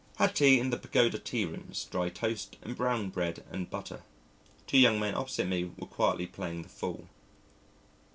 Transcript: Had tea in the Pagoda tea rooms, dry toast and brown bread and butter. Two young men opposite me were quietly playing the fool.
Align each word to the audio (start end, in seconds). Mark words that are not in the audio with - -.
Had 0.15 0.33
tea 0.35 0.59
in 0.59 0.71
the 0.71 0.77
Pagoda 0.79 1.19
tea 1.19 1.45
rooms, 1.45 1.85
dry 1.91 2.09
toast 2.09 2.57
and 2.63 2.75
brown 2.75 3.11
bread 3.11 3.43
and 3.51 3.69
butter. 3.69 4.01
Two 4.65 4.79
young 4.79 4.99
men 4.99 5.13
opposite 5.13 5.45
me 5.45 5.73
were 5.77 5.85
quietly 5.85 6.25
playing 6.25 6.63
the 6.63 6.69
fool. 6.69 7.07